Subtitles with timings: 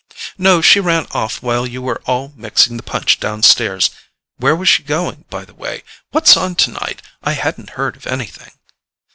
[0.39, 3.91] "No; she ran off while you were all mixing the punch down stairs.
[4.37, 5.83] Where was she going, by the way?
[6.09, 7.03] What's on tonight?
[7.21, 8.53] I hadn't heard of anything."